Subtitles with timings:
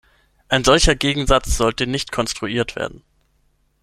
[0.49, 3.03] Ein solcher Gegensatz sollte nicht konstruiert werden.